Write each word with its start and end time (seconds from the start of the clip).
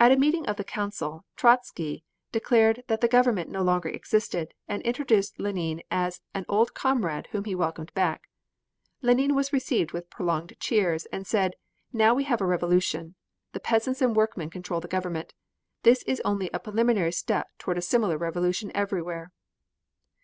At 0.00 0.10
a 0.10 0.16
meeting 0.16 0.44
of 0.48 0.56
the 0.56 0.64
Council, 0.64 1.24
Trotzky 1.36 2.02
declared 2.32 2.82
that 2.88 3.00
the 3.00 3.06
government 3.06 3.48
no 3.48 3.62
longer 3.62 3.88
existed, 3.88 4.52
and 4.66 4.82
introduced 4.82 5.38
Lenine 5.38 5.82
as 5.88 6.20
an 6.34 6.44
old 6.48 6.74
comrade 6.74 7.28
whom 7.30 7.44
he 7.44 7.54
welcomed 7.54 7.94
back. 7.94 8.28
Lenine 9.02 9.36
was 9.36 9.52
received 9.52 9.92
with 9.92 10.10
prolonged 10.10 10.56
cheers, 10.58 11.06
and 11.12 11.28
said: 11.28 11.54
"Now 11.92 12.12
we 12.12 12.24
have 12.24 12.40
a 12.40 12.44
Revolution. 12.44 13.14
The 13.52 13.60
peasants 13.60 14.02
and 14.02 14.16
workmen 14.16 14.50
control 14.50 14.80
the 14.80 14.88
government. 14.88 15.32
This 15.84 16.02
is 16.08 16.20
only 16.24 16.50
a 16.52 16.58
preliminary 16.58 17.12
step 17.12 17.56
toward 17.56 17.78
a 17.78 17.82
similar 17.82 18.18
revolution 18.18 18.72
everywhere." 18.74 19.30